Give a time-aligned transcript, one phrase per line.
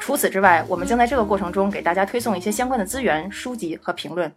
[0.00, 4.32] 除此之外，我们将在这个过程中给大家推送一些相关的资源、书籍和评论。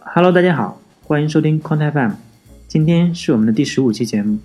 [0.00, 2.12] Hello，大家好，欢迎收听 Quant FM。
[2.66, 4.38] 今天是我们的第十五期节目。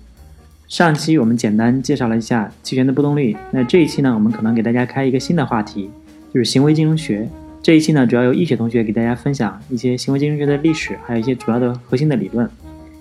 [0.68, 5.90] 上期我们简单介绍了一下期权的波动率，那这一期呢，我们可能给大家开一个新的话题，
[6.32, 7.28] 就是行为金融学。
[7.62, 12.48] 这一期呢，主要由易雪同学给大家分享一些行为金融学的历史，还有一些主要的核心的理论。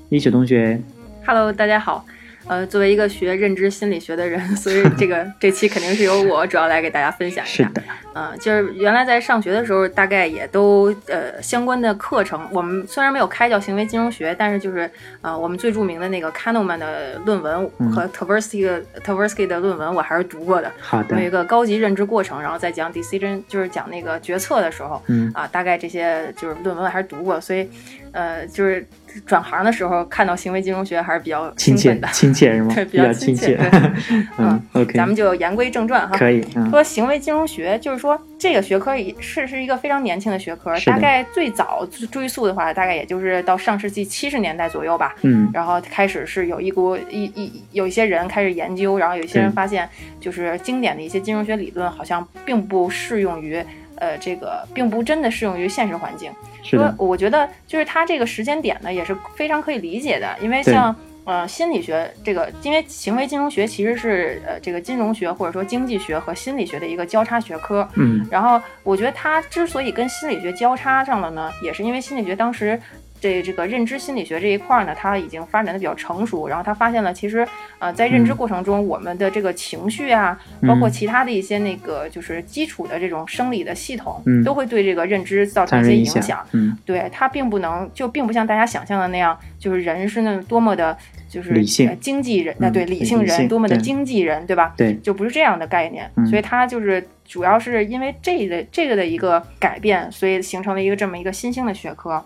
[0.10, 0.82] 易雪同学
[1.26, 2.06] ，Hello，大家好。
[2.48, 7.68] 呃，作为一个学认知心理学的人，所以这个 这期肯定是由我主要来给大家分享一下。
[7.68, 7.84] 是的，
[8.18, 14.90] 嗯、就是原来在上学的时候，大概也都呃相关的课程，我们虽然没有开叫行为金融学，但是就是
[15.22, 20.72] 呃我们最著名的那个 Kahneman 的论文嗯和 Tversky 的 Tversky 的论文，我还是读过的。
[20.80, 27.70] 好的有一，个高级认知过程，然后再讲 decision，就是讲那个决策的时候，嗯啊，大概这些就是论文还是读过，所以
[28.14, 28.86] 呃就是
[29.26, 32.08] 转行的时候看到行为金融学还是比较亲切的。
[32.14, 32.74] 亲切是吗？
[32.76, 33.58] 对比比较亲切
[34.38, 36.18] 嗯，OK，咱们就言归正传哈。
[36.18, 38.07] 可以，嗯，说行为金融学，就是说
[38.38, 45.16] 这个学科也是是一个非常年轻的学科，大概最早追溯的话，大概也就是到上世纪七十年代左右吧。
[45.24, 53.64] 嗯，然后开始是有一股一一有一些人开始研究，然后有一些人发现，就是经典的一些金融学理论好像并不适用于
[53.96, 56.32] 呃这个，并不真的适用于现实环境。
[56.62, 60.96] 说是的，我觉得就是它这个时间点呢，也是非常可以理解的，因为像
[61.28, 67.88] 呃心理学这个，因为行为金融学其实是呃这个金融学或者说经济学和心理学的一个交叉学科。
[67.96, 72.80] 嗯，然后我觉得它之所以跟心理学交叉上了呢，也是因为心理学当时。
[73.20, 77.46] 这这个认知心理学这一块儿呢，它已经发展的比较成熟，然后他发现了，其实
[77.80, 90.96] 呃，在认知嗯过程中，我们的这个情绪啊，包括嗯其他的一些那个就是基础的这种生理的系统，嗯都会对这个认知造成一些影响，嗯，对它并不能，就并不像大家想象的那样，就是人是那多么的，
[91.30, 94.74] 就是理性呃经纪人，嗯那对理性人多么的经纪人，对吧？
[94.78, 102.24] 对，就不是这样的概念，嗯所以它就是主要是因为这个这个的一个改变，所以形成了一个这么一个新兴的学科。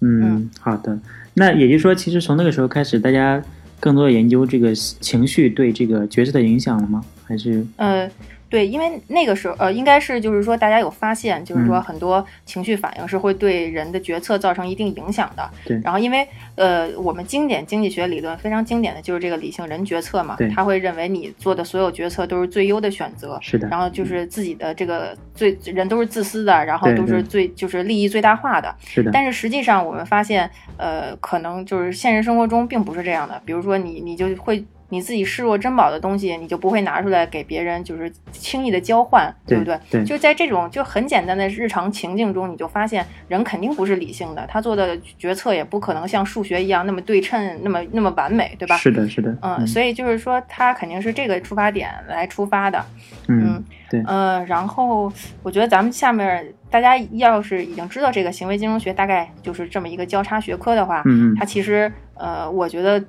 [0.00, 0.98] 嗯，好的。
[1.34, 3.42] 那也就是说，其实从那个时候开始，大家
[3.78, 7.04] 更多的研究这个情绪对这个角色的影响了吗？
[7.24, 8.10] 还是呃，
[8.50, 15.48] 对，因为那个时候，呃，应该是就是说，大家有发现，就是说嗯很多情绪反应是会对人的决策造成一定影响的。
[15.64, 23.38] 对然后因为呃，我们经典经济学理论非常经典的就是这个理性人决策嘛，他会认为你做的所有决策都是最优的选择。
[23.40, 23.68] 是的？
[23.68, 28.74] 然后就是自己的这个最人都是自私的，然后都是最就是利益最大化的。
[28.84, 33.40] 是的，但是实际上，我们发现，呃，可能就是现实生活中并不是这样的。
[33.44, 39.78] 比如说你，你就会你自己视若珍宝的东西，你就不会拿出来给别人，就是轻易的交换，对不对？
[39.90, 48.76] 对就在这种就很简单的日常情境中，你就发现人肯定不是理性的，他做的决策也不可能像数学一样那么对称、那么那么完美，对吧？
[48.76, 52.84] 是的，是的，嗯，所以就是说，他肯定是这个出发点来出发的。
[53.28, 55.12] 嗯，对，呃，然后
[55.42, 63.02] 我觉得咱们下面大家要是已经知道这个行为金融学大概就是这么一个交叉学科的话，嗯嗯它其实呃，我觉得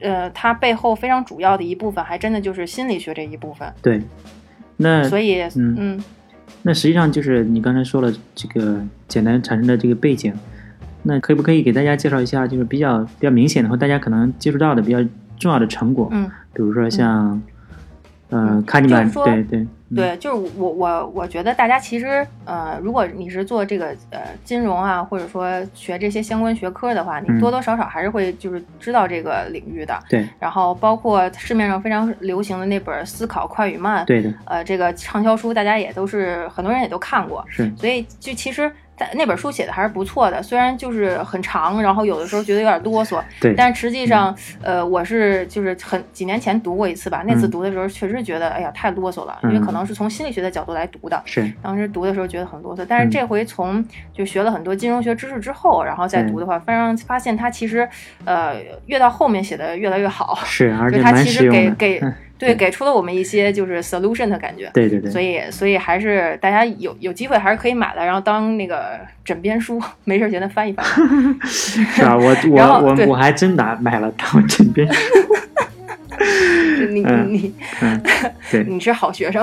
[0.00, 3.72] 呃，它背后非常主要的一部分还真的就是心理学这一部分。
[3.82, 4.02] 对。
[4.78, 6.04] 那所以，嗯嗯
[6.62, 10.34] 那实际上就是你刚才说了这个简单产生的这个背景，
[11.02, 14.98] 那可不可以给大家介绍一下，就是比较比较明显的或大家可能接触到的比较
[15.38, 16.08] 重要的成果？
[16.12, 17.40] 嗯，比如说像，
[18.28, 27.40] 呃，嗯卡尼曼，对对，嗯对，就是我我我觉得大家其实呃，如果你是做这个呃金融啊，或者说学这些相关学科的话，你嗯。
[27.40, 29.96] 多多少少还是会就是知道这个领域的。
[30.08, 30.26] 对。
[30.40, 47.50] 然后包括市面上非常流行的那本《思考快与慢》，对的，呃，这个畅销书大家也都是很多人也都看过，是，所以就其实但那本书写的还是不错的，虽然就是很长，然后有的时候觉得有点哆嗦，对，但实际上，呃，我是就是很几年前读过一次吧，那次嗯。
[47.50, 51.22] 读的时候确实觉得，哎呀，太啰嗦了，嗯因为可能是从心理学的角度来读的。
[51.26, 53.10] 是，当时读的时候觉得很啰嗦，但是嗯。
[53.10, 57.88] 这回从就学了很多金融学知识之后，然后再读的话，非常发现它其实，
[58.24, 58.54] 呃，
[58.86, 64.70] 越到后面写的越来越好，是，而且就它蛮其实给给嗯 对给出了我们一些就是 solution 的感觉。
[64.74, 70.84] 对对对，所以，所以还是大家有有机会还是可以买的，然后当那个枕边书，没事儿闲的翻一翻。
[71.44, 75.00] 是啊，我我我我还真拿买了当枕边书，
[76.92, 78.02] 你嗯你嗯，
[78.50, 79.42] 对，你是好学生，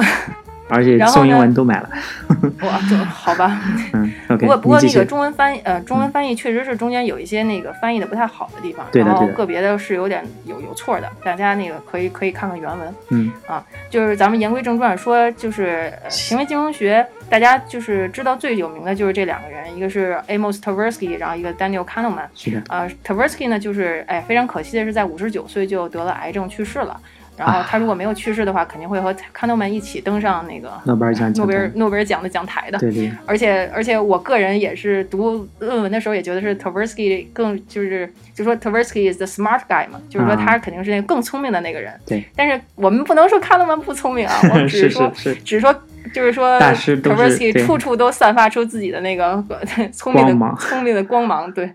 [0.70, 1.90] 而且宋英呢文都买了。
[2.62, 3.60] 哇，这好吧。
[3.94, 12.96] 嗯，OK，不过不过那个中文翻译呃中文翻译确实是中间有一些那个翻译的不太好的地方，然后个别的是有点有有错的，大家那个可以可以看看原文。
[13.10, 22.26] 嗯啊就是咱们言归正传说，就是呃行为金融学，大家就是知道最有名的就是这两个人，一个是 Amos Tversky，然后一个 Daniel Kahneman。
[22.34, 27.00] 是的，呃，Tversky 呢，就是哎，非常可惜的是在五十九岁就得了癌症去世了。
[27.36, 32.78] 然后他如果没有去世的话，肯定会和 Kahneman 一起登上那个诺贝尔奖诺贝尔奖诺贝尔奖的讲台的。
[32.78, 41.92] 对对，而且而且我个人也是读论文的时候也觉得是 Tversky 更就是就说 Tversky is the smart guy 嘛，就是说啊他肯定是那个更聪明的那个人。
[42.06, 45.74] 对，但是我们不能说卡勒曼不聪明啊， 我们只是说只是说
[46.14, 49.44] 就是说 Tversky 处处都散发出自己的那个
[49.92, 51.72] 聪明的光芒聪明的光芒，对，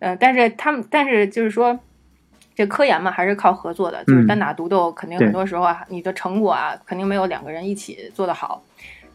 [0.00, 1.78] 呃，但是他们但是就是说。
[2.58, 4.26] 这科研嘛，还是靠合作的，就是嗯。
[4.26, 8.60] 单打独斗，肯定很多时候啊，你的成果啊，肯定没有两个人一起做得好。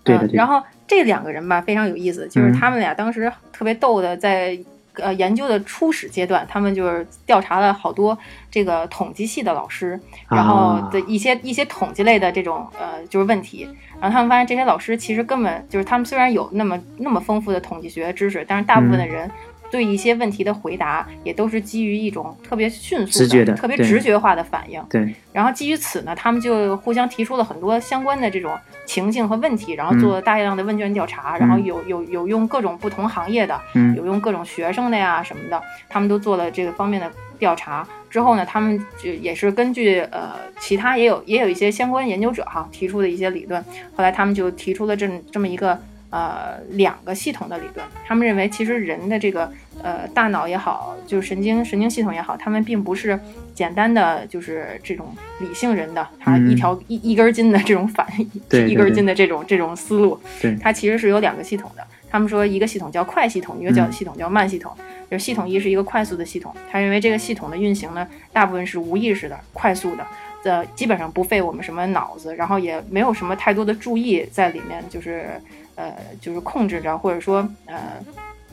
[0.02, 2.54] 对然后这两个人吧，非常有意思，就是嗯。
[2.54, 4.58] 他们俩当时特别逗的，在
[4.94, 8.18] 呃研究的初始阶段，他们就是调查了好多
[8.50, 10.00] 这个统计系的老师，
[10.30, 10.90] 然后啊。
[10.90, 13.68] 的一些、一些统计类的这种呃就是问题，
[14.00, 19.00] 然后他们发现这些老师其实根本就是他们虽然有那么那么丰富的统计学知识，但是大部分嗯。
[19.00, 19.30] 的人。
[19.74, 24.80] 对一些问题的回答，也都是基于一种特别迅速直觉的特别直觉化的反应。
[24.88, 28.56] 对，然后基于此呢，他们就互相提出了很多相关的这种
[28.86, 35.60] 情境和问题，然后做了大量的问卷调查，然后有有有用各种不同行业的，嗯有用各种学生的呀什么的，
[35.90, 37.88] 他们都做了这个方面的调查。
[38.12, 43.60] 之后呢，他们就也是根据呃其他也有也有一些相关研究者哈提出的一些理论，
[43.96, 45.76] 后来他们就提出了这这么一个
[46.14, 47.84] 呃两个系统的理论。
[48.06, 49.52] 他们认为其实人的这个
[49.82, 53.20] 呃大脑也好，就是神经神经系统也好，他们并不是
[53.56, 61.86] 简单的就是这种理性人的，他嗯一条、一一根筋的这种反一根对筋的这种这种思路，对它其实是有两个系统的。
[62.12, 64.72] 他们说一个系统叫快系统，一个叫嗯系统叫慢系统。
[65.10, 70.04] 就是系统一是一个快速的系统，他认为这个系统的运行呢，大部分是无意识的、快速的，
[70.44, 75.40] 呃，基本上不费我们什么脑子，然后也没有什么太多的注意在里面，就是
[75.76, 77.78] 呃，就是控制着，或者说呃，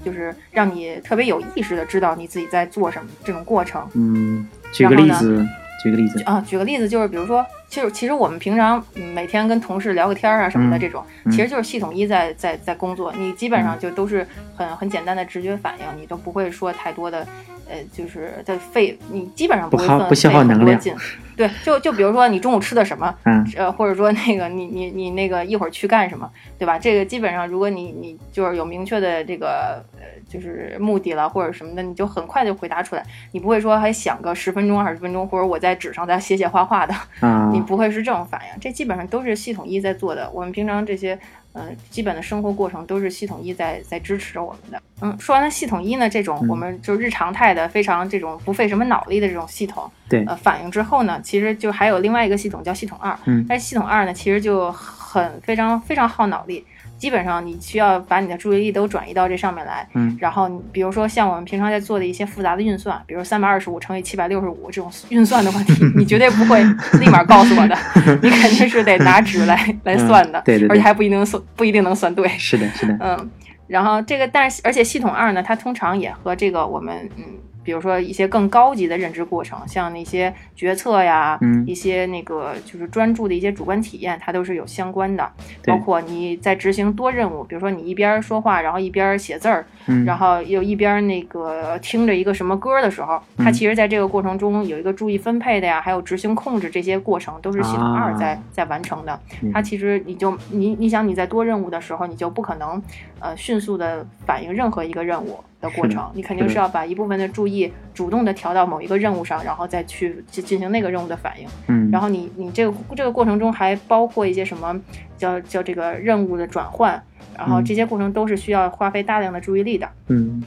[0.05, 3.87] 就是让你特别有意识的知道你自己在做什么这种过程。
[3.94, 5.46] 嗯，举个例子，
[5.82, 14.26] 举个例子，啊，举个例子，就是比如说，就是其实我们平常嗯每天跟同事聊个天儿啊什么的，嗯这种、嗯其实就是系统一在在在工作，你基本上就都是
[14.56, 17.26] 很很简单的直觉反应，你都不会说太多的，
[17.69, 20.81] 呃，就是在费，你基本上会不耗不消耗能量。
[21.40, 26.78] 对，就就比如说你中午吃的什么，嗯呃，或者说那个你你你那个一会儿去干什么，对吧？
[26.78, 33.02] 这个基本上如果你你就是有明确的这个呃就是目的了或者什么的，你就很快就回答出来，
[33.32, 38.60] 你不会说还想个十分钟二十分钟，或者我在纸上再写写画画的，嗯 你，不会是这种反应。
[38.60, 40.31] 这基本上都是系统一在做的。
[40.34, 41.19] 我们平常这些
[41.52, 44.82] 呃基本的生活过程都是系统一在在支持着我们的。
[45.00, 53.19] 嗯，说完了系统一呢，这种嗯我们就日常态的非常这种不费什么脑力的这种系统，对呃反应之后呢，其实就还有另外一个系统叫系统二。
[53.25, 56.64] 嗯但是系统二呢，其实就很非常非常耗脑力。
[57.00, 60.14] 基本上你需要把你的注意力都转移到这上面来，嗯。
[60.20, 66.62] 然后比如说像我们平常在做的一些复杂的运算，比如三百二十五乘以七百六十五这种运算的问题，你绝对不会
[67.00, 67.76] 立马告诉我的，
[68.23, 73.31] 你肯定是得拿纸来 来算的，嗯对对对而且还不一定能算不一定能算对，是的，是的，嗯，
[73.67, 77.24] 然后这个，但是而且系统二呢，它通常也和这个我们嗯，
[77.62, 81.64] 比如说一些更高级的认知过程，像那些决策呀，嗯。
[81.67, 85.31] 一些那个就是专注的一些主观体验，它都是有相关的。
[85.64, 93.52] 包括你在执行多任务，比如说你一边说话，然后一边写字儿，嗯，然后又一边那个听着一个什么歌的时候，它嗯。
[93.52, 98.43] 其实在这个过程中有一个注意分配的呀，还有执行控制这些过程都是系统二在、啊。
[98.50, 99.20] 在完成的。
[99.43, 99.52] 嗯。
[99.52, 102.82] 它其实你就你你想你在多任务的时候，你就不可能
[103.20, 111.46] 呃迅速的反应任何一个任务的过程，你肯定是要把一部分的注意主动的调到某一个任务上，然后再去进进行那个任务的反应。
[111.69, 114.81] 嗯，然后你你这个这个过程中还包括一些什么
[115.19, 117.00] 叫叫这个任务的转换，
[117.36, 119.88] 然后嗯这些过程都是需要花费大量的注意力的。
[120.08, 120.43] 嗯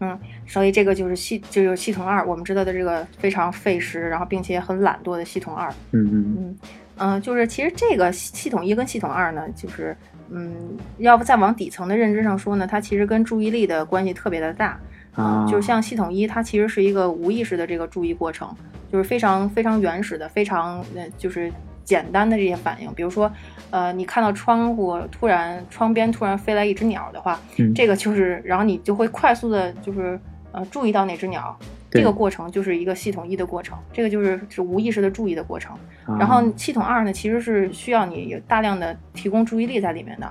[0.00, 5.68] 嗯所以这个就是系就是系统二，我们知道的这个非常费时，然后并且很懒惰的系统二。
[5.90, 6.58] 嗯嗯嗯
[6.98, 9.96] 嗯、呃就是其实这个系系统一跟系统二呢，就是
[10.30, 14.78] 嗯，要不再往底层的认知上说呢，它其实跟注意力的关系特别的大。
[15.14, 18.48] 啊，就是像系统一，它其实是一个无意识的这个注意过程，
[18.92, 22.92] 就是非常非常原始的，非常呃就是简单的这些反应。
[22.94, 23.28] 比如说，
[23.70, 30.20] 呃，你看到窗户突然窗边突然飞来一只鸟的话，嗯这个就是，然后你就会快速的，就是
[30.52, 35.74] 呃注意到那只鸟，对这个过程就是一个系统一的过程，这个就是是无意识的注意的过程。
[36.04, 40.26] 啊然后系统二呢，其实是需要你有大量的提供注意力在里面的，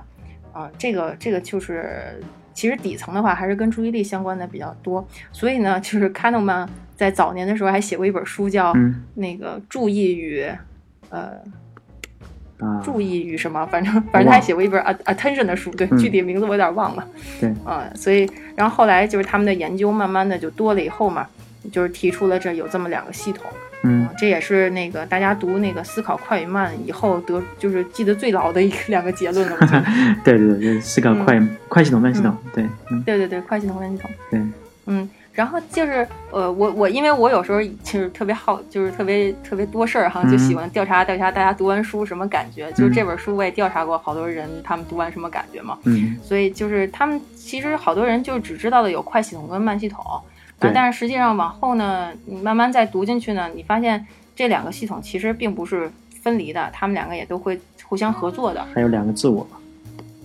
[0.52, 2.20] 啊、这个这个就是
[2.52, 10.44] 其实底层的话还是跟注意力相关的比较多，所以呢，就是 Kahneman 在早年的时候还写过一本书叫嗯那个注意与
[11.10, 11.32] 呃
[12.58, 17.08] 啊，注意与什么，反正反正他还写过一本 attention 的书，对，嗯具体名字我有点忘了。
[17.40, 21.24] 对，啊、所以然后后来就是他们的研究慢慢的就多了以后嘛，
[21.72, 23.44] 就是提出了这有这么两个系统，
[23.82, 29.56] 嗯这也是那个大家读那个思考快与慢以后得就是记得最牢的一个两个结论了。
[30.24, 34.10] 对对 对，就是思考快快系统慢系统，对，嗯对对对，快系统慢系统。
[34.30, 34.40] 对，
[34.86, 42.72] 嗯，然后就是呃，我我因为我有时候就是特别好，就是特别特别多事儿哈，嗯就喜欢调查调查大家读完书什么感觉。
[42.72, 45.78] 就是这本书我也调查过好多人，他们读完什么感觉嘛。
[45.84, 50.27] 嗯所以就是他们其实好多人就只知道的有快系统跟慢系统，对
[50.60, 55.90] 啊，但是实际上往后呢，你慢慢再读进去呢，你发现这两个系统其实并不是
[56.22, 58.66] 分离的，他们两个也都会互相合作的。
[58.74, 59.46] 还有两个自我，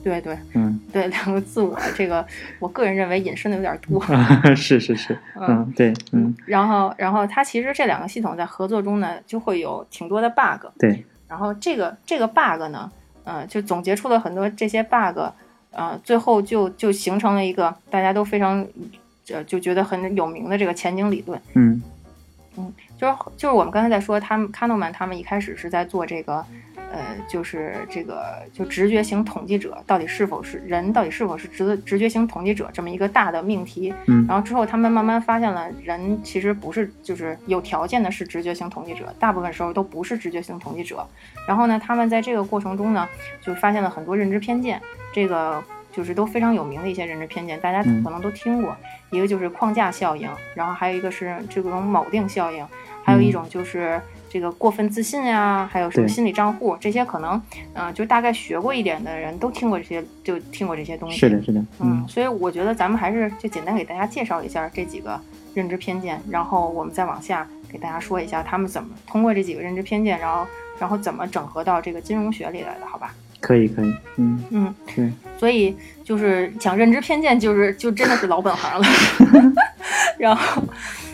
[0.03, 2.25] 对对嗯， 对，两个自我，这个
[2.59, 4.03] 我个人认为引申的有点多。
[4.55, 10.67] 是是是，嗯对，嗯然后，然后它其实这两个系统在合作中呢，就会有挺多的 bug。
[10.77, 12.91] 对，然后这个这个 bug 呢，
[13.23, 15.19] 呃，就总结出了很多这些 bug，
[15.71, 18.65] 呃，最后就就形成了一个大家都非常
[19.29, 21.39] 呃就觉得很有名的这个前景理论。
[21.53, 21.81] 嗯
[22.55, 26.45] 嗯就是就是我们刚才在说，他们卡诺曼他们一开始是在做这个，
[26.91, 33.91] 呃，就是这个就直觉型统计者到底是否是人，到底是否是直直觉型统计者这么一个大的命题。
[34.05, 41.05] 嗯然后之后他们慢慢发现了，人其实不是就是有条件的是直觉型统计者，大部分时候都不是直觉型统计者。
[41.47, 43.09] 然后呢，他们在这个过程中呢，
[43.41, 44.79] 就发现了很多认知偏见，
[45.11, 45.61] 这个
[45.93, 48.75] 就是都非常有名的一些认知偏见，大家嗯可能都听过。
[49.11, 52.65] 一个就是框架效应，然后还有一个是这种锚定效应，
[53.03, 57.39] 还有一种就是这个过分自信呀、还有什么心理账户，这些可能，
[57.73, 61.17] 嗯、就大概学过一点的人都听过这些，就听过这些东西。
[61.17, 65.21] 是的，是的，嗯嗯，所以我觉得咱们还是就简单给大家介绍一下这几个
[65.53, 70.47] 认知偏见，然后我们再往下给大家说一下他们怎么通过这几个认知偏见，然后
[70.79, 73.13] 然后怎么整合到这个金融学里来的，好吧？
[73.43, 78.87] 可以可以，嗯嗯，对，所以就是讲认知偏见，就是就真的是老本行了。
[80.17, 80.63] 然后，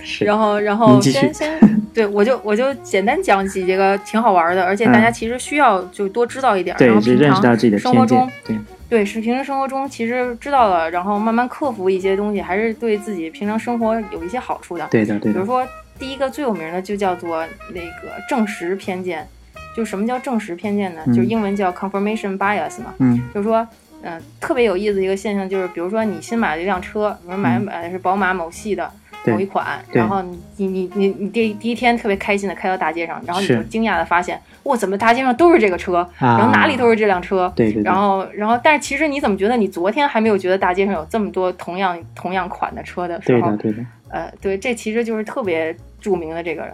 [0.03, 1.59] 是，然后，然后先先，
[1.91, 8.57] 对我就我就简单讲几这个挺好玩的，而且大家其实需要就多知道一点，然后嗯对，是平常认识到自己的偏生活中见，
[8.87, 14.87] 对，对，是平时生活中其实知道了，然后慢慢克服一些东西，还是对自己平常生活有一些好处的。
[14.91, 15.67] 对的对的，比如说，
[15.97, 17.43] 第一个最有名的就叫做
[17.73, 19.27] 那个证实偏见。
[19.75, 21.01] 就什么叫证实偏见呢？
[21.05, 21.13] 嗯。
[21.13, 22.93] 就英文叫 confirmation bias 嘛。
[22.99, 23.21] 嗯。
[23.33, 23.67] 就是说，
[24.01, 27.61] 嗯、特别有意思的一个现象就是，比如说你新买了一辆车，比如买嗯。
[27.61, 28.89] 买的是宝马某系的
[29.25, 37.81] 某一款，然后你你你你你第第一天特别开心的开到大街上，然后你就惊讶的发现，哇，怎么大街上都是这个车，啊，然后哪里都是这辆车，对对。
[37.81, 46.65] 对，然后，然后，但是其实你怎么觉得你昨天还没有觉得大街上有这么多同样同样款的车的时候对的，对的，呃，对，这其实就是特别著名的这个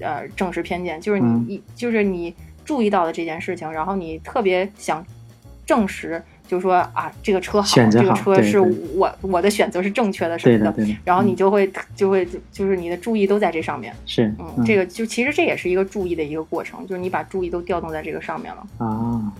[0.00, 1.46] 呃正视偏见，就是你嗯。
[1.48, 5.04] 一、就是你注意到了这件事情，然后你特别想
[5.66, 18.66] 证实，就是说啊，这个车好，这个车是我我的选择是正确的什么对的对的，然后你就会就会就是你的注意都在这上面，是，嗯，这个就其实这也是一个注意的一个过程，就是你把注意都调动在这个上面了。
[18.78, 19.32] 啊，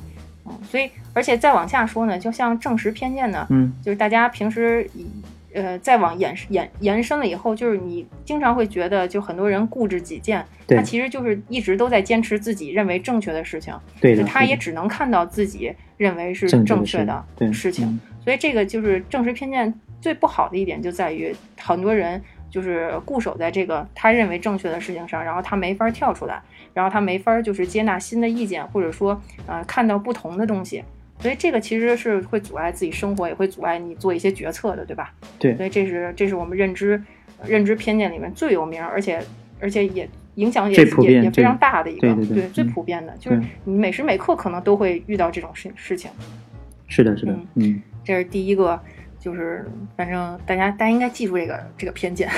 [0.46, 3.72] 嗯，所以而且再往下说呢，就像证实偏见呢，嗯。
[3.84, 5.06] 就是大家平时以
[5.54, 22.22] 呃再往延延延伸了以后，就是你经常会觉得，就很多人固执己见，他其实就是一直都在坚持自己认为正确的事情，对他也只能看到自己认为是正确的事情，嗯所以这个就是正实偏见最不好的一点就在于很多人。
[22.50, 26.42] 就是固守在这个他认为正确的事情上，然后他没法跳出来，
[26.74, 30.82] 然后他没法就是接纳新的意见，或者说呃看到不同的东西，
[31.20, 35.12] 所以这个其实是会阻碍自己生活，也会阻碍你做一些决策的，对吧？
[35.38, 37.02] 对所以这是这是我们认知
[37.44, 39.22] 认知偏见里面最有名，而且
[39.60, 46.10] 而且也影响也也也非常大的一个，对对对最嗯普遍的，就是你每时每刻可能都会遇到这种事事情。
[46.88, 48.80] 是的，是的嗯，嗯，这是第一个，
[49.18, 49.64] 就是
[49.96, 52.28] 反正大家大家应该记住这个这个偏见，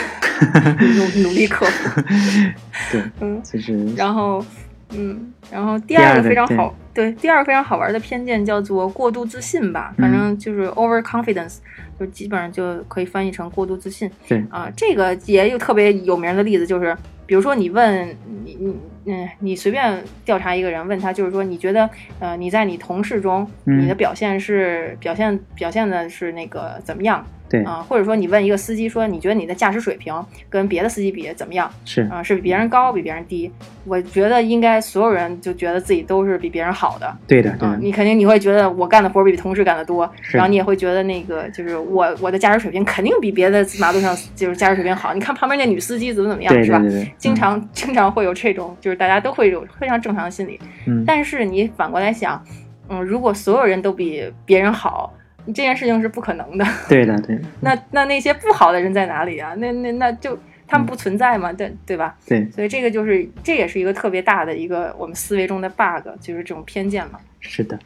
[1.22, 2.02] 努努力克服。
[2.92, 4.44] 对，嗯，就是然后
[4.94, 11.58] 嗯，然后第第二个非常好，对，第二个非常好玩的偏见叫做过度自信吧，反正就是 overconfidence，
[11.98, 14.10] 就基本上就可以翻译成过度自信。
[14.28, 16.96] 对，啊，这个也有特别有名的例子，就是
[17.26, 18.08] 比如说你问
[18.44, 21.88] 你你嗯，你随便调查一个人，问他就是说，你觉得
[22.20, 23.82] 呃你在你同事中嗯。
[23.82, 30.14] 你的表现是表现表现的是那个怎么样对，啊、或者说你问一个司机说，你觉得你的驾驶水平
[30.48, 33.52] 跟别的司机比怎么样是啊、是比别人高比别人低？
[33.84, 37.14] 我觉得应该所有人就觉得自己都是比别人好的。
[37.26, 45.12] 对的，对啊、的，你肯定你会觉得我干的活儿比同事干的多，是然后你也会觉得那个就是我我的驾驶水平肯定比别的马路上就是驾驶水平好。
[45.12, 46.80] 你看旁边那女司机怎么怎么样，是吧？
[47.18, 50.58] 经常经常会有这种，就是大家都会有非常正常的心理。
[50.86, 52.42] 嗯，但是你反过来想，
[52.88, 55.12] 嗯，如果所有人都比别人好，
[55.46, 56.64] 这件事情是不可能的。
[56.88, 59.54] 对的，对的， 那那那些不好的人在哪里啊？
[59.58, 60.38] 那那那就
[60.72, 61.52] 他们不存在嘛？
[61.52, 62.14] 对对吧？
[62.26, 67.18] 对，所以这个就是这也是一个特别大的一个我们思维中的 bug，就是这种偏见嘛。
[67.40, 67.78] 是的，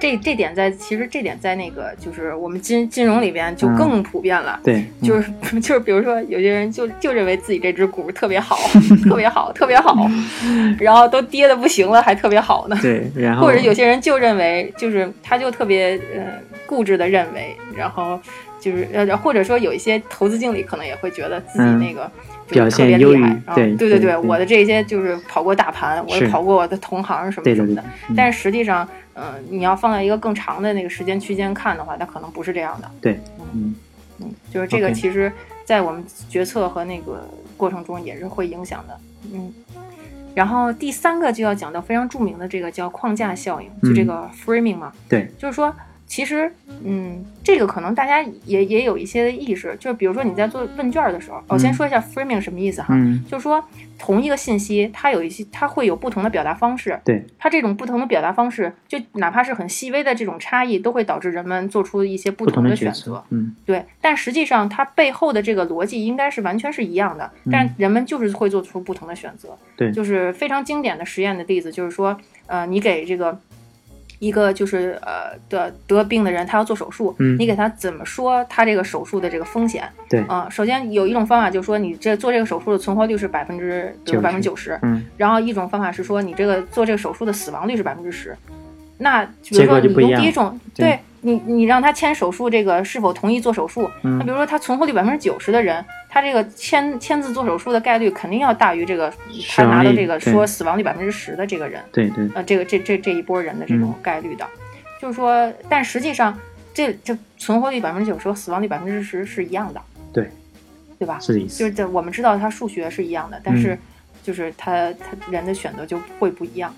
[0.00, 4.58] 这这点在其实这点在那个就是我们金金融里边就更普遍了。
[4.64, 5.30] 对，嗯就是
[5.60, 8.56] 就是， 比如说有些人就就认为自己这只股特别好，
[9.08, 9.94] 特别好，特别好，
[10.80, 12.76] 然后都跌的不行了，还特别好呢。
[12.82, 18.18] 对，然后或者有些人就认为，就是他就特别呃固执的认为，然后
[18.70, 22.10] 就是呃或者说有一些投资经理可能也会觉得自己嗯那个。
[22.48, 27.84] 就是表特别现优于厉害，啊对对对，对对我的这些就是跑过大盘，我也跑过我的同行什么什么的
[28.16, 32.88] 但是实际上，嗯、你要放在一个更长的那个时间区间看的话，它可能不是这样的。
[33.00, 33.18] 对，
[33.52, 33.74] 嗯，
[34.20, 35.32] 嗯，就是这个，其实，
[35.64, 38.96] 在我们决策和那个过程中也是会影响的。
[39.34, 39.52] 嗯，
[40.32, 45.74] 然后第三个就要讲到非常著名的这个叫框架效应，就这嗯个 framing 嘛，对，就是说。
[46.06, 46.50] 其实，
[46.84, 53.62] 嗯，这个可能大家也也有一些的意识，就是比如说你在做问卷的时候，我先嗯说一下 framing 什么意思哈，嗯，就是说
[53.98, 69.48] 同一个信息，它有一些它会有不同的表达方式，对，它这种不同的表达方式，就哪怕是很细微的这种差异，都会导致人们做出一些不不同同的选择。，嗯，对，但实际上它背后的这个逻辑应该是完全是一样的，但人们就是会做出不同的选择。
[69.50, 73.38] 嗯对就是非常经典的实验的例子，就是说，呃，你给这个。
[74.18, 79.88] 一个就是呃的得病的人，他要做手术，嗯你给他怎么说他这个手术的这个风险？
[80.08, 88.36] 对啊、首先有一种方法就是说，你这做这个手术的存活率是百分之，比如90百分之九十，嗯，然后一种方法是说，你这个做这个手术的死亡率是百分之十。
[88.98, 93.90] 那比如说你用第一种，对对你你让他签手术，这个是否同意做手术？
[94.02, 94.18] 嗯。
[94.18, 99.12] 那比如说他存活率百分之九十的人，他这个签签字做手术的概率肯定要大于这个
[99.48, 104.02] 他拿到这个说死亡率百分之十的这个人，对对，呃，这个这这这一波人的这种嗯。
[104.02, 104.46] 概率的，
[105.00, 106.38] 就是说，但实际上
[106.72, 109.80] 这这存活率百分之九十和死亡率百分之十是一样的，
[110.12, 110.30] 对，
[110.98, 111.18] 对吧？
[111.20, 113.78] 是的意思，就是这我们知道他数学是一样的，但是嗯。
[114.26, 116.74] 就是他他人的选择就会不一样。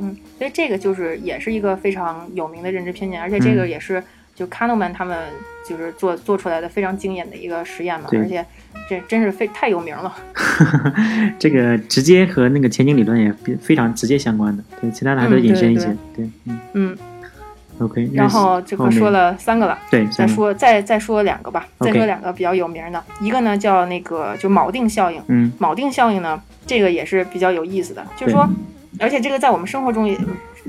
[0.00, 4.02] 嗯，所以这个就是也是一个非常有名的认知偏见，而且这个嗯也是
[4.34, 5.16] 就 Kahneman 他们
[5.68, 8.20] 就是做做出来的非常惊艳的一个实验嘛，对。
[8.20, 8.44] 而且
[8.88, 10.14] 这真是非太有名了。
[11.38, 16.58] 这个直接和那个前景理论也非非常直接相关的，对，其他的还都引申一些，对，嗯。
[16.74, 16.98] 嗯
[17.80, 28.48] ，，OK，然后这后面个说了三个了，对，再，说再再说两个吧，再说两个比较有名的，一个呢叫那个就锚定效应，嗯，锚定效应呢，这个也是比较有意思的，就是说，
[28.98, 30.16] 而且这个在我们生活中也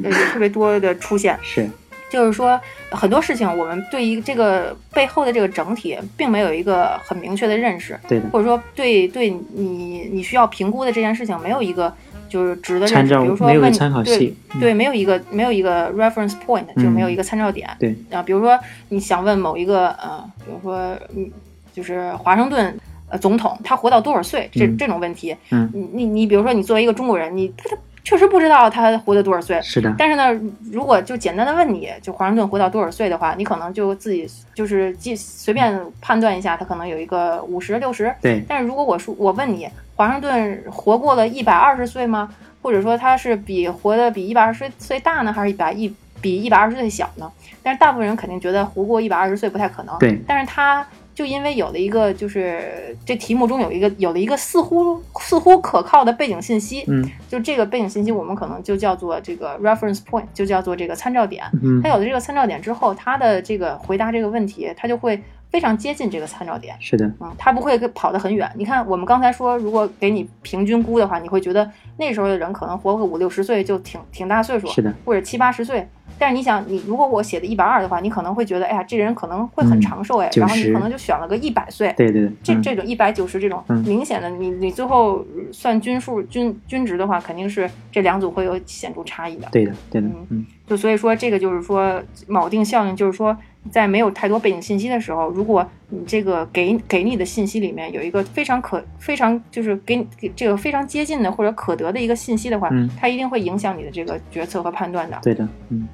[0.04, 1.70] 呃有特别多的出现，是，
[2.10, 2.60] 就是说
[2.92, 11.94] 很多事情我们对于这个背后的这个整体并没有一个很明确的认识，对的，或者说对对你你需要评估的这件事情没有一个
[12.30, 13.22] 就是值得认识，参照。
[13.22, 17.70] 比如说问没有参考对对，没有一个没有一个 reference point，嗯就没有一个参照点。
[17.80, 17.96] 对。
[18.12, 18.58] 啊，比如说
[18.90, 21.30] 你想问某一个呃，比如说嗯，
[21.74, 22.78] 就是华盛顿
[23.10, 25.70] 呃总统他活到多少岁这、嗯这种问题，嗯。
[25.74, 29.62] 你你你比如说你作为一个中国人，你他他确实不知道他活了多少岁。
[29.62, 30.32] 是的，但是呢，
[30.72, 39.68] 如果就简单的问你，就华盛顿活到多少岁的话，你可能就自己就是记随便判断一下，他可能有一个五十六十，对，但是如果我说我问你，
[39.98, 42.34] 华盛顿活过了一百二十岁吗？
[42.62, 47.30] 或者说他是比活的比一百二十岁大呢，还是一百一比一百二十岁小呢？
[47.62, 49.94] 但是大部分人肯定觉得活过一百二十岁不太可能。
[50.00, 50.88] 对，但是他
[51.18, 61.44] 就因为有了一个就是这题目中有一个有了一个似乎似乎可靠的背景信息，嗯就这个背景信息我们可能就叫做这个 reference point，就叫做这个参照点。
[61.64, 66.76] 嗯他，有了这个参照点之后，他的这个回答这个问题，他就会非常接近这个参照点。
[66.80, 68.50] 是的，嗯，他不会跑得很远。
[68.56, 75.88] 你看，我们刚才说，如果给你平均估的话，你会觉得那时候的人可能活个五六十岁就挺挺大岁数，是的，或者七八十岁。
[76.20, 81.94] 但是你想，你如果我写的一百二的话，你可能会觉得，哎呀，这人可能会很嗯长寿哎，90然后你可能就选了个一百岁。
[81.96, 89.48] 对对对，嗯这这种一百九十这种嗯明显的，你你最后算均数均均值的话，肯定是这两组会有显著差异的。
[89.52, 105.18] 对的对的嗯，嗯就所以说，这个就是说锚定效应，就是说在没有太多背景信息的时候，如果你这个给给你的信息里面有一个非常可非常就是给你给这个非常接近的或者可得的一个信息的话，嗯它一定会影响你的这个决策和判断的。
[105.24, 105.88] 对的，嗯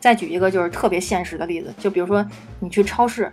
[0.00, 2.24] 再举一个就是特别现实的例子，就比如说
[2.60, 3.32] 你去超市，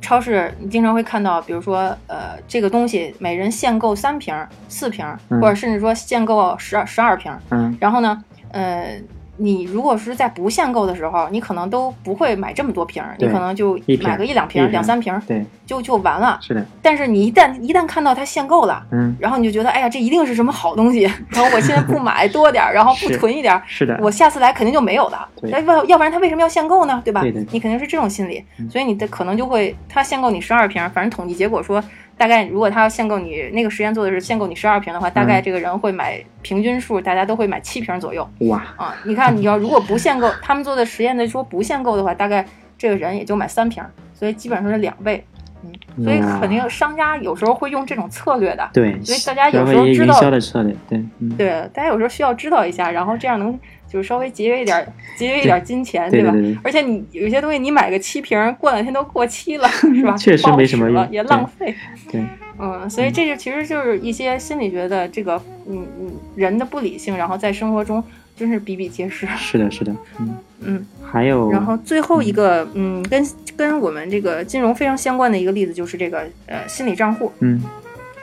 [0.00, 7.38] 超市你经常会看到，比如说呃这个东西每人限购三瓶儿、四瓶或者甚至说限购十二十二瓶儿。
[7.50, 8.98] 嗯然后呢，呃，
[9.40, 16.38] 你如果是在不限购的时候，你可能都不会买这么多瓶儿，你可能就买个一两瓶两三瓶儿对，就就完了。
[16.42, 21.00] 是的，但是你一旦一旦看到它限购了，嗯然后你就觉得，哎呀，这一定是什么好东西，
[21.30, 25.26] 然后我现在不买多点儿，然后不囤一点儿，是的，我下次来肯定就没有了。
[25.40, 27.00] 对那要要不然他为什么要限购呢？
[27.04, 27.22] 对吧？
[27.22, 31.82] 对的你肯定是这种心理，嗯所以你的可能就会他限购你十二瓶，反正统计结果说，
[32.20, 38.94] 大概如果他要限购你那个实验做的是限购你十二瓶的话，大概嗯这个人会买平均数，大家都会买七瓶左右哇，啊。
[39.06, 42.44] 你看，你要如果不限购， 他们做的实验的说不限购的话，大概
[42.76, 45.24] 这个人也就买三瓶，所以基本上是两倍。
[45.64, 48.68] 嗯，所以肯定商家有时候会用这种策略的。
[48.74, 53.58] 对，所以大家有时候知道销的策略，对，嗯，对，大家有时候需要知道一下，然后这样能
[53.90, 56.10] 就是稍微节约一点儿，节约一点儿金钱，吧？
[56.10, 60.16] 对吧对对而且你有些东西你买个七瓶儿，过两天都过期了， 是吧？
[60.16, 61.74] 确实没什么了用也浪费。
[62.10, 62.24] 对，
[62.58, 65.34] 嗯，所以这就其实就是一些心理学的这个，
[65.68, 68.02] 嗯嗯，人的不理性，然后在生活中
[68.36, 69.26] 真是比比皆是。
[69.36, 73.26] 是的，是的，嗯，嗯，还有，然后最后一个，嗯，跟
[73.56, 77.32] 跟我们这个金融非常相关的一个例子就是这个呃心理账户。
[77.40, 77.60] 嗯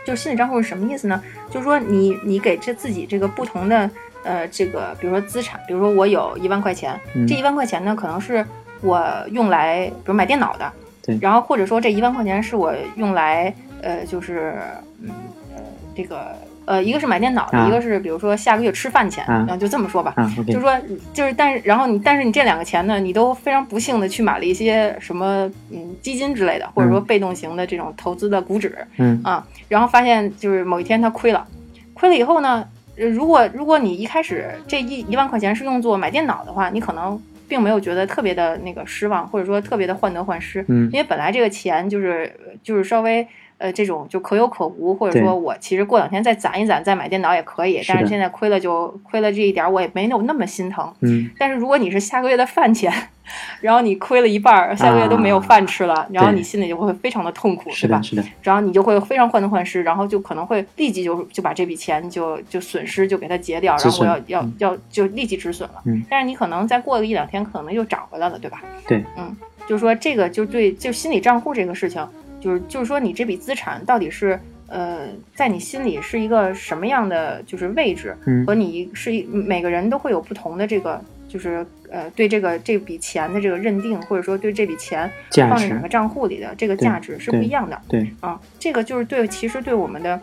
[0.05, 1.21] 就是心理账户是什么意思呢？
[1.51, 3.89] 就是说你你给这自己这个不同的
[4.27, 8.45] 呃这个，比如说资产，比如说我有一万块钱，嗯这一万块钱呢可能是
[8.81, 10.71] 我用来比如买电脑的，
[11.03, 11.17] 对。
[11.21, 14.53] 然后或者说这一万块钱是我用来呃就是
[15.01, 15.09] 嗯
[15.55, 15.61] 呃
[15.95, 16.35] 这个
[16.65, 20.13] 呃一个是买电脑的，啊一个是比如说下个月吃饭钱，啊然后就这么说吧。
[20.45, 20.77] 就是说，
[21.13, 29.21] 就是但是，然后你，但是你这两个钱呢，你都非常不幸的去买了一些什么，嗯，基金之类的，或者说被动型的这种投资的股指，嗯。
[29.23, 31.47] 啊，然后发现就是某一天它亏了，
[31.93, 42.31] 亏了以后呢，呃如果如果你一开始这一一万块钱是用作买电脑的话，你可能并没有觉得特别的那个失望，或者说特别的患得患失，嗯因为本来这个钱就是
[42.63, 43.25] 就是稍微。
[43.57, 50.93] 呃，这种就可有可无，或者说我其实过两天再攒一攒，再买电脑也可以，但是现在亏了就亏了这一点儿，我也没有那么心疼。
[51.01, 52.93] 嗯但是如果你是下个月的饭钱，
[53.61, 58.21] 然后你亏了一半儿，下个月都没有饭吃了，然后你心里就会非常的痛苦，对吧是的，？
[58.21, 65.81] 是的，然后你就会非常患得患失，然后就可能会立即就就把这笔钱就就损失就给它结掉，然后我要要嗯要就立即止损了。
[65.85, 68.61] 嗯但是你可能再过个一两天，可能又涨回来了，对吧？
[68.87, 69.35] 对，嗯，
[69.67, 72.07] 就是说这个就对就心理账户这个事情，
[72.47, 81.01] 就是就是说你这笔资产到底是呃在你心里是一个什么样的就是位置，嗯和你是一每个人都会有不同的这个。
[81.29, 85.11] 就是呃，对这个这笔钱的这个认定，或者说对这笔钱
[85.49, 87.77] 放在哪个账户里的这个价值是不一样的。
[87.89, 90.17] 对，啊，这个就是对，其实对我们的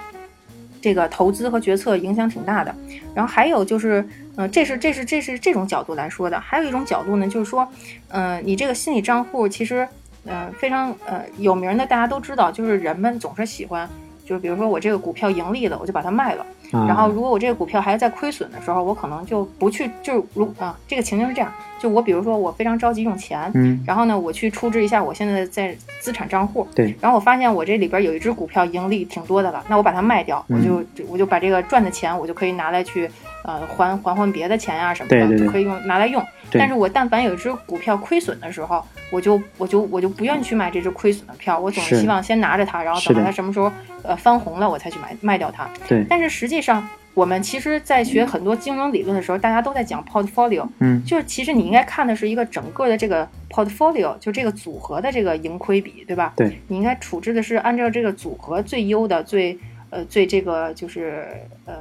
[0.80, 2.74] 这个投资和决策影响挺大的。
[3.14, 4.02] 然后还有就是，
[4.36, 6.40] 嗯、这是这是这是这种角度来说的。
[6.40, 7.68] 还有一种角度呢，就是说，
[8.08, 9.86] 嗯、你这个心理账户其实，
[10.26, 13.88] 呃，非常呃有名的，大家都知道，就是人们总是喜欢。
[14.26, 16.46] 就是比如说我这个股票盈利了，我就把它卖了。
[16.72, 21.52] 啊然后如果我这个股票还在亏损的时候，我可能就不去，就是如啊，这个情境是这样，
[21.84, 23.84] 就我比如说我非常着急用钱，嗯。
[23.86, 33.06] 然后呢，我去出置一下我现在在资产账户，对，然后我发现我这里边有一只股票盈利挺多的了，那我把它卖掉，我就我就把这个赚的钱，我就可以拿来去
[33.44, 36.24] 呃还还还别的钱呀、什么的，对对可以用拿来用。
[36.52, 42.00] 但是我但凡有一只股票亏损的时候，我就我就我就不愿意去买这只亏损的票，我总是是。
[42.00, 43.70] 希望先拿着它，然后等到它什么时候
[44.02, 45.68] 呃翻红了，我才去买卖掉它。
[45.86, 56.32] 对，但是实际上，我们其实在学很多金融理论的时候，大家都在讲 portfolio，嗯就是其实你应该看的是一个整个的这个 portfolio，就这个组合的这个盈亏比，对吧？
[56.36, 59.58] 对，你应该处置的是按照这个组合最优的、最
[59.90, 61.26] 呃最这个就是
[61.66, 61.76] 呃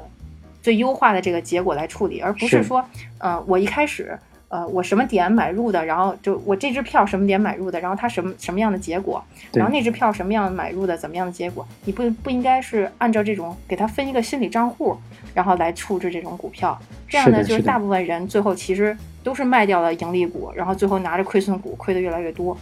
[0.62, 2.86] 最优化的这个结果来处理，而不是是说
[3.18, 4.18] 呃我一开始。
[4.54, 9.20] 呃，我什么点买入的，然后就我这支票什么点买入的，然后它什么什么样的结果，
[9.52, 14.96] 然后那支票什么样买入的，怎么样的结果，你不不应该是按照这种给它分一个心理账户，
[15.34, 22.56] 然后来处置这种股票，这样呢，就是大部分人最后其实都是卖掉了盈利股，然后最后拿着亏损股亏的越来越多。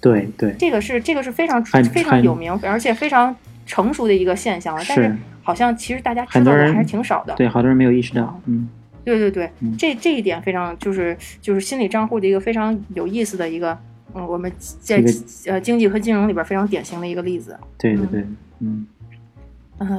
[0.00, 3.34] 对对，这个是这个是非常非常有名，而且非常
[3.66, 4.82] 成熟的一个现象了。
[4.88, 7.34] 但是是好像其实大家知道的还是挺少的。
[7.34, 8.68] 对，好多人没有意识到，嗯
[9.06, 9.74] 对对对，嗯。
[9.78, 13.78] 这这一点非常就是就是心理账户的一个非常有意思的一个，
[14.14, 15.02] 嗯，我们在
[15.46, 17.56] 呃经济和金融里边非常典型的一个例子。
[17.78, 18.86] 对对对，嗯嗯，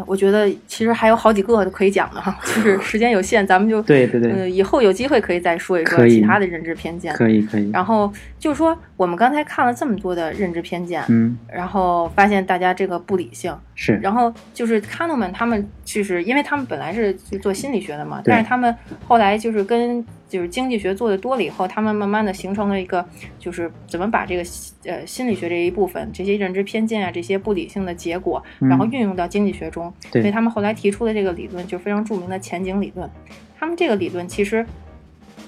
[0.07, 7.13] 我觉得其实还有好几个可以讲的哈，就是时间有限，咱们就对对对，呃，以后有机会可以再说一说其他的认知偏见。
[7.13, 18.75] 可以可以，然后就是说，我们刚才看了这么多的认知偏见，嗯，然后发现大家这个不理性，是，然后就是卡诺们他们就是因为他们本来是就做心理学的嘛，但是他们
[19.07, 23.05] 后来就是跟就是经济学做的多了以后，他们慢慢的形成了一个
[23.39, 24.43] 就是怎么把这个
[24.85, 33.09] 呃心理学这一部分这些认知偏见啊这些不理性的结果，嗯然后运用到经济学中，对所以他们后来提出的这个理论就非常著名的前景理论。
[33.57, 34.65] 他们这个理论其实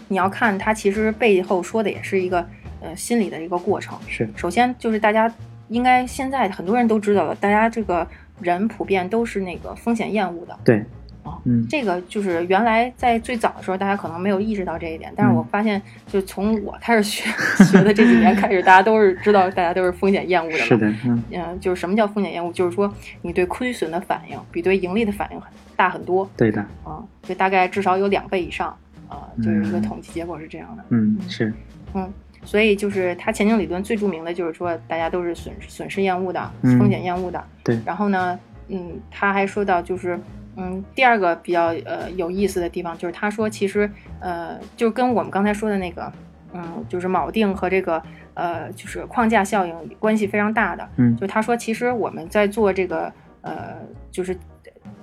[0.07, 2.47] 你要看它其实背后说的也是一个
[2.81, 3.97] 呃心理的一个过程。
[4.07, 5.31] 是，首先就是大家
[5.67, 8.07] 应该现在很多人都知道了，大家这个
[8.41, 10.57] 人普遍都是那个风险厌恶的。
[10.63, 10.83] 对
[11.29, 17.29] 哦，嗯，这个就是原来在最早的时候，大家可能没有意识到这一点，但是我嗯发现，就从我开始学
[17.65, 20.57] 学的这几年开始，大家都是知道，大家都是风险厌恶的。
[20.57, 20.77] 是。
[20.77, 22.51] 的，嗯，嗯、就是什么叫风险厌恶？
[22.51, 28.75] 就是说你对亏损的反应比对盈利的反应很大很多对的，啊，就大概至少有两倍以上
[29.07, 30.83] 啊，就是一个嗯统计结果是这样的。
[30.89, 31.53] 嗯，是，
[31.93, 32.11] 嗯，
[32.43, 37.43] 所以就是它前景理论最著名的就是说，大家都是损损失厌恶的，嗯风险厌恶的。
[37.63, 38.37] 对然后呢，
[38.67, 40.19] 嗯，他还说到就是，
[40.59, 46.11] 嗯，第二个比较呃有意思的地方就是他说其实呃就跟我们刚才说的那个，
[46.53, 48.01] 嗯，就是锚定和这个
[48.33, 50.87] 呃就是框架效应关系非常大的。
[50.97, 53.77] 嗯就他说其实我们在做这个呃
[54.11, 54.37] 就是。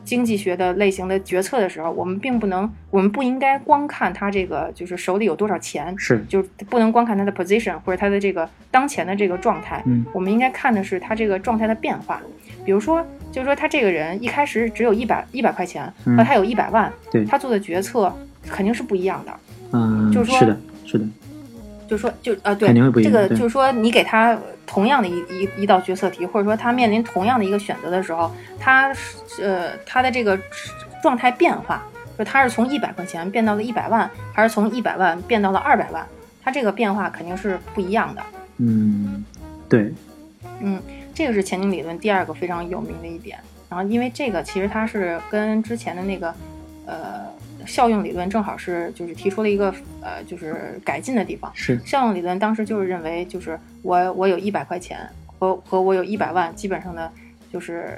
[0.05, 6.41] 经济学的类型的决策的时候，我们并不能，我们不应该光看他这个就是手里有多少钱，是，就
[6.71, 12.23] 不能光看他的 position 或者他的这个当前的这个状态，嗯我们应该看的是他这个状态的变化。
[12.67, 13.03] 比如说，
[13.33, 19.33] 就是说他这个人一开始只有一百一百块钱，嗯和他有一百万，对他做的决策肯定是不一样的。
[19.73, 21.05] 嗯，就是说是的，是的，
[21.89, 30.37] 就是说就呃对肯定会不一这个就是说你给他同样的一一一道决策题，或者说他面临同样的一个选择的时候，他是呃他的这个
[31.01, 31.83] 状态变化，
[32.19, 36.05] 就他是从一百块钱变到了一百万，还是从一百万变到了二百万，
[36.43, 38.23] 他这个变化肯定是不一样的。
[38.59, 39.25] 嗯，
[39.69, 39.93] 对，
[40.61, 40.81] 嗯，
[41.17, 43.39] 这个是前景理论第二个非常有名的一点。
[43.71, 46.33] 然后，因为这个其实它是跟之前的那个
[46.85, 47.25] 呃
[47.67, 51.51] 效用理论正好是就是提出了一个呃就是改进的地方。
[51.55, 54.99] 是，效用理论当时就是认为，就是我我有一百块钱
[55.39, 57.11] 和和我有一百万，基本上的
[57.51, 57.97] 就是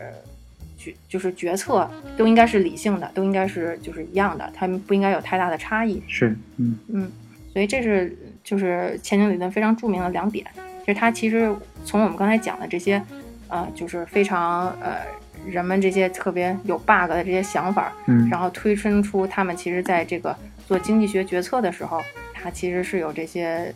[0.79, 6.01] 决就是决策都应该是理性的，都应该是就是一样的，它们不应该有太大的差异。
[6.07, 7.11] 是，嗯嗯，
[7.53, 10.47] 所以这是就是前景理论非常著名的两点。
[10.87, 11.55] 就是它其实
[11.89, 13.03] 从我们刚才讲的这些，
[13.49, 14.99] 呃，就是非常呃
[15.47, 22.03] 人们这些特别有 bug 的这些想法，嗯，然后推生出他们其实在这个做经济学决策的时候，
[22.35, 23.75] 它其实是有这些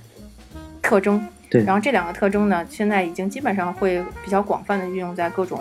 [0.82, 1.26] 特征。
[1.48, 5.58] 对，然后这两个特征呢，现在已经基本上会比较广泛的运用在各种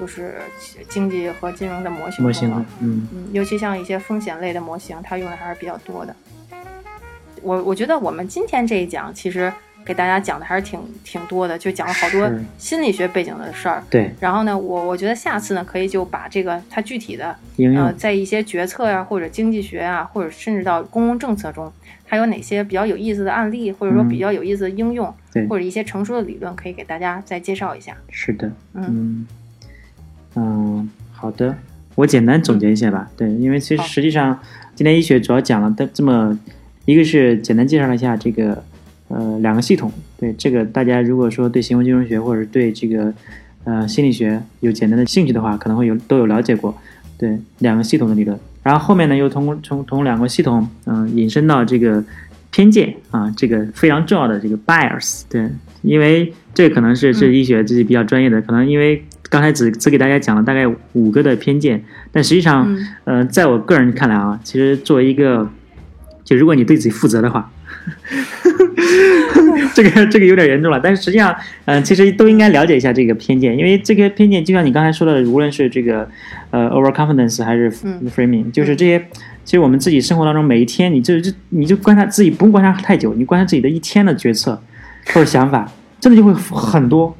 [0.00, 0.40] 就是
[0.88, 6.16] 经济和金融的模型模型的。，嗯嗯，尤其像一些风险类的模型，它用的还是比较多的。
[7.42, 9.52] 我我觉得我们今天这一讲，其实
[9.84, 13.82] 给大家讲的还是挺挺多的，就讲了好多心理学背景的事儿。
[13.90, 21.72] 对，然后呢，我我觉得下次呢，可以就把这个它具体的应用呃，在一些决策呀、或者经济学啊，或者甚至到公共政策中，
[22.04, 27.96] 它有哪些比较有意思的案例，或者说嗯比较有意思的应用，对或者一些成熟的理论，可以给大家再介绍一下。
[28.10, 29.26] 是的，嗯嗯
[30.34, 31.56] 嗯，好的，
[31.94, 33.10] 我简单总结一下吧。
[33.16, 34.38] 对，因为其实实际上
[34.74, 36.38] 今天医学主要讲了的这么，
[36.84, 38.62] 一个是简单介绍了一下这个
[39.12, 39.92] 呃两个系统。
[40.18, 43.12] 对这个大家如果说对行为金融学或者对这个
[43.64, 46.76] 呃心理学有简单的兴趣的话，可能会有都有了解过。
[47.18, 52.02] 对两个系统的理论，然后后面呢又通过从从两个系统嗯、引申到这个
[52.50, 55.22] 偏见啊，这个非常重要的这个 bias。
[55.28, 55.48] 对，
[55.82, 65.48] 因为这可能是是嗯医学自己比较专业的，可能因为刚才只只给大家讲了大概五个的偏见，但实际上，嗯呃，在我个人看来啊，其实作为一个，
[66.24, 67.52] 就如果你对自己负责的话，
[69.74, 70.80] 这个这个有点严重了。
[70.82, 76.08] 但是实际上，嗯、其实都应该了解一下这个偏见，因为这个偏见就像你刚才说的，无论是这个
[76.50, 78.98] 呃 overconfidence 还是嗯 framing，、就是这些，
[79.44, 84.60] 其实我们自己生活当中每一天，你就就你就观察自己，不用观察太久，你观察自己的一天的决策
[85.08, 87.16] 或者想法，真的就会很多。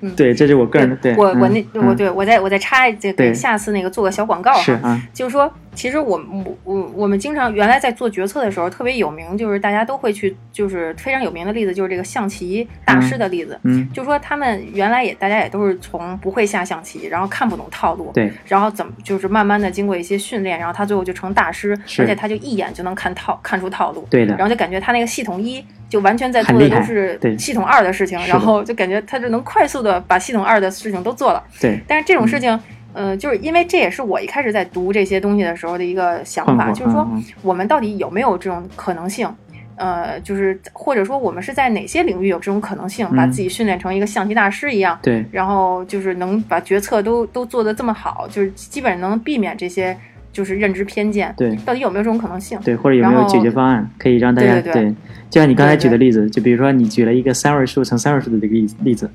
[0.00, 1.14] 嗯 对，这是我个人的对。
[1.16, 13.56] 我我那我对我再我再插这对个下次那个做个小广告哈，就是说，其实我我我我们经常原来在做决策的时候特别有名，就是大家都会去，就是非常有名的例子，就是这个象棋大师的例子。
[13.62, 31.40] 嗯，就说他们原来也大家也都是从不会下象棋，然后看不懂套路，对，然后怎么就是慢慢的经过一些训练，然后他最后就成大师，而且他就一眼就能看套看出套路，对的然后就感觉他那个系统一就完全在做的都是对系统二的事情，然后就感觉他就能快速的把系统二的事情都做了。
[31.60, 32.58] 对，但是这种事情，
[32.98, 39.32] 呃，就是因为这也是我一开始在读这些东西的时候的一个想法，就是说嗯嗯我们到底有没有这种可能性？
[39.76, 49.96] 呃，就是或者说我们是在哪些领域有这种可能性，把嗯自己训练成一个象棋大师一样，对然后就是能把决策都都做得这么好，就是基本上能避免这些
[50.32, 51.32] 就是认知偏见。
[51.36, 52.58] 对到底有没有这种可能性？
[52.64, 54.92] 对，或者有没有解决方案可以让大家对
[55.30, 59.08] 就像你刚才举的例子，就比如说你举了一个三位数乘三位数的这个例例子，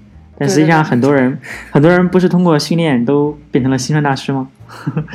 [0.45, 1.37] 但实际上很多人
[1.71, 4.47] 很多人不是通过训练都变成了心算大师吗？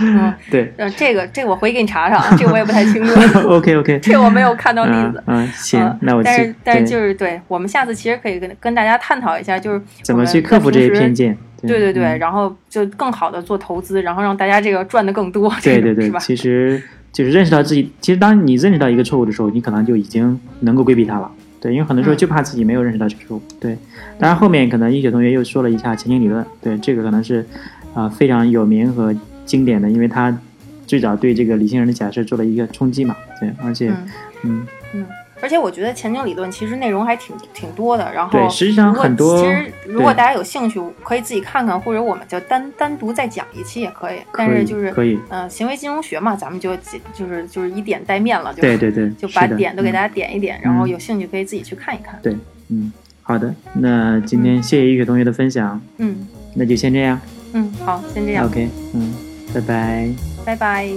[0.00, 3.14] 嗯， 对呃，这个这个我回去给你查查啊，这个我也不太清楚，，
[3.48, 5.22] OK OK， 这我没有看到例子。
[5.26, 11.36] 嗯嗯，行嗯，那我但是但是就是对我们下次其实可以跟跟大家探讨一下，就是怎么去克服这些偏见？
[11.62, 16.18] 对对对，嗯然后就更好的做投资，然后让大家这个赚的更多，对对对是，吧？
[16.20, 16.80] 其实
[17.12, 21.28] 就是认识到自己，其实当你认识到一个错误的时候，你可能就已经能够规避它了。
[21.61, 23.42] 对，因为很多时候嗯就怕自己没有认识到这个错误。
[23.59, 23.77] 对，
[24.18, 27.40] 当然后面可能一雪同学又说了一下前景理论，对，这个可能是
[27.94, 30.37] 啊、呃非常有名和经典的，因为他
[30.87, 33.16] 最早对这个理性人的假设做了一个冲击嘛。
[33.40, 33.90] 对，而且
[34.42, 35.07] 嗯嗯
[35.40, 44.18] 而且我觉得前景理论其实内容还挺挺多的，然后对实际上很多其实如果大家有兴趣，可以自己看看，或者我们就单单独再讲一期也可以。
[44.33, 46.77] 但可以是就是可以，呃，行为金融学嘛，咱们就
[47.14, 52.18] 就是就是以点带面了，就对对对，就把点都给大家点一点，然后嗯有兴趣可以自己去看一看。
[52.22, 52.37] 对，
[52.68, 57.20] 嗯，好的，那今天谢谢一雪同学的分享，嗯那就先这样
[57.53, 59.14] 嗯，好，先这样，，OK，嗯，
[59.55, 60.09] 拜拜。
[60.44, 60.88] 拜拜。